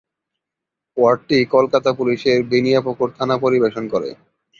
[0.97, 4.09] ওয়ার্ডটি কলকাতা পুলিশের বেনিয়াপুকুর থানা পরিবেশন করে।